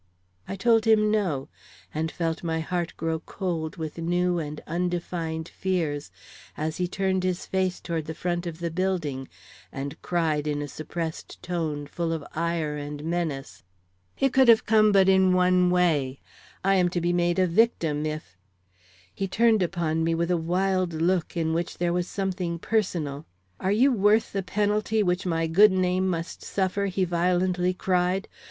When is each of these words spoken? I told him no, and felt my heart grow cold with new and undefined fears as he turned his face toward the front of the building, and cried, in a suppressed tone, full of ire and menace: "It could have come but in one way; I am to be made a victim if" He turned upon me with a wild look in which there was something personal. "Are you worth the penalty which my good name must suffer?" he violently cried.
I 0.47 0.55
told 0.55 0.85
him 0.85 1.11
no, 1.11 1.47
and 1.93 2.09
felt 2.11 2.43
my 2.43 2.59
heart 2.59 2.97
grow 2.97 3.19
cold 3.19 3.75
with 3.77 3.99
new 3.99 4.39
and 4.39 4.59
undefined 4.65 5.47
fears 5.47 6.09
as 6.57 6.77
he 6.77 6.87
turned 6.87 7.23
his 7.23 7.45
face 7.45 7.79
toward 7.79 8.05
the 8.05 8.15
front 8.15 8.47
of 8.47 8.57
the 8.61 8.71
building, 8.71 9.27
and 9.71 10.01
cried, 10.01 10.47
in 10.47 10.59
a 10.63 10.67
suppressed 10.67 11.43
tone, 11.43 11.85
full 11.85 12.11
of 12.13 12.23
ire 12.33 12.77
and 12.77 13.03
menace: 13.03 13.61
"It 14.17 14.33
could 14.33 14.47
have 14.47 14.65
come 14.65 14.91
but 14.91 15.07
in 15.07 15.33
one 15.33 15.69
way; 15.69 16.19
I 16.63 16.77
am 16.77 16.89
to 16.89 16.99
be 16.99 17.13
made 17.13 17.37
a 17.37 17.45
victim 17.45 18.03
if" 18.07 18.35
He 19.13 19.27
turned 19.27 19.61
upon 19.61 20.03
me 20.03 20.15
with 20.15 20.31
a 20.31 20.35
wild 20.35 20.93
look 20.93 21.37
in 21.37 21.53
which 21.53 21.77
there 21.77 21.93
was 21.93 22.07
something 22.07 22.57
personal. 22.57 23.27
"Are 23.59 23.71
you 23.71 23.91
worth 23.91 24.33
the 24.33 24.41
penalty 24.41 25.03
which 25.03 25.27
my 25.27 25.45
good 25.45 25.71
name 25.71 26.07
must 26.07 26.41
suffer?" 26.41 26.87
he 26.87 27.05
violently 27.05 27.75
cried. 27.75 28.27